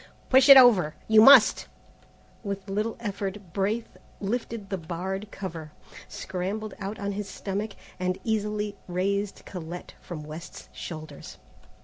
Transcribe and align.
"Push 0.29 0.49
it 0.49 0.57
over. 0.57 0.95
You 1.07 1.21
must!" 1.21 1.67
With 2.43 2.67
little 2.71 2.97
effort 2.99 3.53
Braith 3.53 3.97
lifted 4.19 4.71
the 4.71 4.77
barred 4.79 5.29
cover, 5.29 5.73
scrambled 6.07 6.73
out 6.79 6.97
on 6.97 7.11
his 7.11 7.29
stomach, 7.29 7.73
and 7.99 8.17
easily 8.23 8.75
raised 8.87 9.43
Colette 9.45 9.93
from 10.01 10.23
West's 10.23 10.69
shoulders. 10.73 11.37